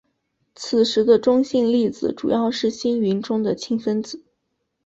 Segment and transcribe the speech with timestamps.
[0.55, 4.23] 此时的中性粒子主要是星云中的氢分子。